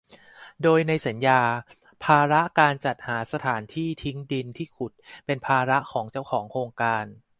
[0.63, 1.41] โดยในสัญญา
[2.03, 4.91] ภาระการจัดหาสถานที่ทิ้งดินที่ขุด
[5.25, 7.05] เป็นภาระของเจ้าของโครงการ